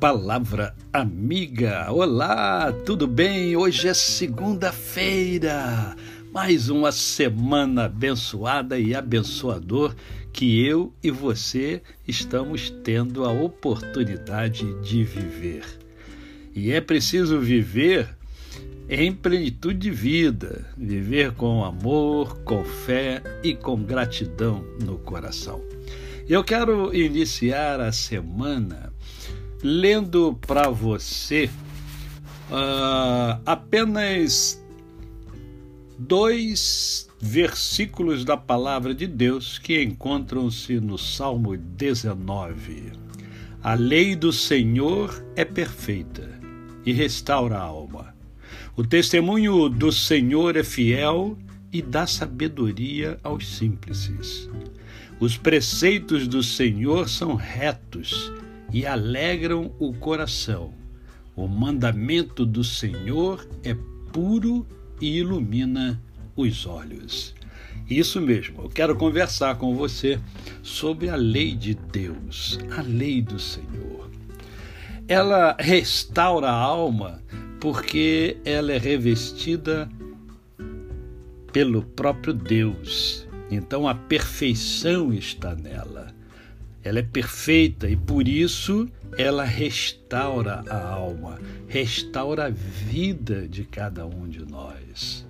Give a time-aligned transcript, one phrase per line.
[0.00, 1.92] Palavra amiga.
[1.92, 3.54] Olá, tudo bem?
[3.54, 5.94] Hoje é segunda-feira.
[6.32, 9.94] Mais uma semana abençoada e abençoador
[10.32, 15.66] que eu e você estamos tendo a oportunidade de viver.
[16.56, 18.08] E é preciso viver
[18.88, 25.60] em plenitude de vida, viver com amor, com fé e com gratidão no coração.
[26.26, 28.90] Eu quero iniciar a semana
[29.62, 31.50] lendo para você
[32.50, 34.62] uh, apenas
[35.98, 42.92] dois versículos da palavra de Deus que encontram-se no Salmo 19.
[43.62, 46.40] A lei do Senhor é perfeita
[46.84, 48.14] e restaura a alma.
[48.74, 51.36] O testemunho do Senhor é fiel
[51.70, 54.48] e dá sabedoria aos simples.
[55.20, 58.32] Os preceitos do Senhor são retos
[58.72, 60.72] e alegram o coração.
[61.36, 63.74] O mandamento do Senhor é
[64.12, 64.66] puro
[65.00, 66.00] e ilumina
[66.36, 67.34] os olhos.
[67.88, 70.20] Isso mesmo, eu quero conversar com você
[70.62, 74.08] sobre a lei de Deus, a lei do Senhor.
[75.08, 77.20] Ela restaura a alma
[77.60, 79.88] porque ela é revestida
[81.52, 83.26] pelo próprio Deus.
[83.50, 86.14] Então a perfeição está nela.
[86.82, 94.06] Ela é perfeita e por isso ela restaura a alma, restaura a vida de cada
[94.06, 95.26] um de nós.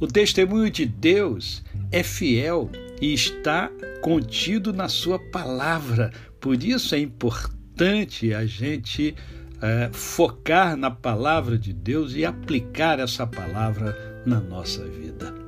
[0.00, 3.70] O testemunho de Deus é fiel e está
[4.02, 9.14] contido na Sua palavra, por isso é importante a gente
[9.62, 15.43] é, focar na palavra de Deus e aplicar essa palavra na nossa vida.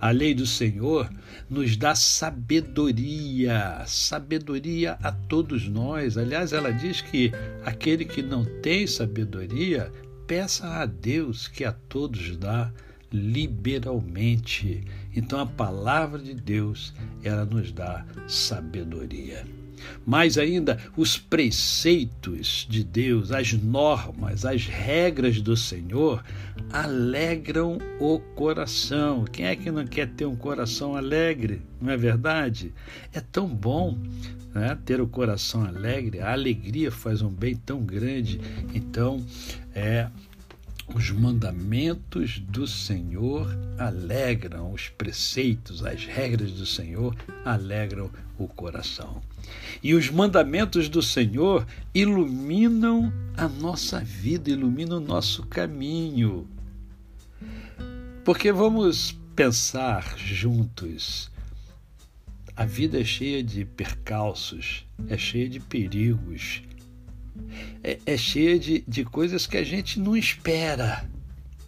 [0.00, 1.10] A lei do Senhor
[1.50, 6.16] nos dá sabedoria, sabedoria a todos nós.
[6.16, 7.32] Aliás, ela diz que
[7.64, 9.92] aquele que não tem sabedoria,
[10.26, 12.72] peça a Deus que a todos dá
[13.10, 14.84] liberalmente.
[15.16, 19.44] Então a palavra de Deus, ela nos dá sabedoria.
[20.06, 26.22] Mais ainda, os preceitos de Deus, as normas, as regras do Senhor
[26.72, 29.24] alegram o coração.
[29.24, 31.62] Quem é que não quer ter um coração alegre?
[31.80, 32.72] Não é verdade?
[33.12, 33.96] É tão bom
[34.54, 38.40] né, ter o coração alegre, a alegria faz um bem tão grande.
[38.74, 39.24] Então,
[39.74, 40.08] é
[40.94, 43.46] os mandamentos do Senhor
[43.78, 49.20] alegram, os preceitos, as regras do Senhor alegram o coração.
[49.82, 56.48] E os mandamentos do Senhor iluminam a nossa vida, iluminam o nosso caminho.
[58.24, 61.30] Porque vamos pensar juntos.
[62.56, 66.62] A vida é cheia de percalços, é cheia de perigos,
[67.82, 71.08] é, é cheia de, de coisas que a gente não espera,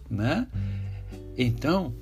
[0.09, 0.47] né?
[1.37, 1.93] Então,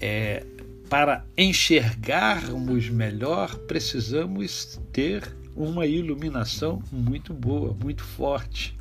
[0.00, 0.44] é,
[0.88, 8.76] para enxergarmos melhor, precisamos ter uma iluminação muito boa, muito forte.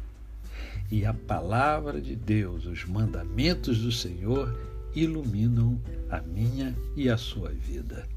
[0.91, 4.55] E a palavra de Deus, os mandamentos do Senhor,
[4.95, 5.79] iluminam
[6.09, 8.07] a minha e a sua vida.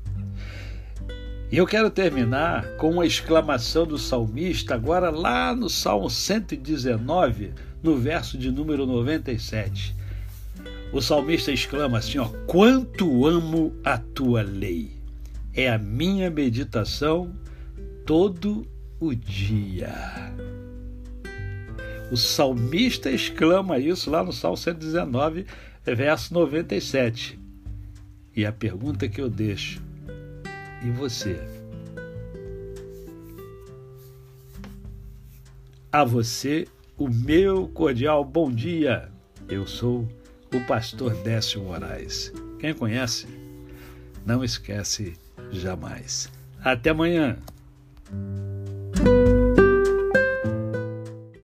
[1.50, 7.96] E eu quero terminar com uma exclamação do salmista, agora lá no Salmo 119, no
[7.96, 9.94] verso de número 97.
[10.92, 14.90] O salmista exclama assim: ó, Quanto amo a tua lei!
[15.54, 17.32] É a minha meditação
[18.04, 18.66] todo
[18.98, 19.94] o dia.
[22.10, 25.46] O salmista exclama isso lá no Salmo 119,
[25.84, 27.38] verso 97.
[28.34, 29.80] E a pergunta que eu deixo
[30.86, 31.36] e você.
[35.90, 39.10] A você, o meu cordial bom dia.
[39.48, 40.08] Eu sou
[40.54, 42.32] o pastor Décio Moraes.
[42.60, 43.26] Quem conhece,
[44.24, 45.14] não esquece
[45.50, 46.30] jamais.
[46.62, 47.36] Até amanhã.